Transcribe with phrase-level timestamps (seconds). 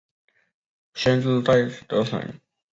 [0.95, 2.39] 县治戴德城。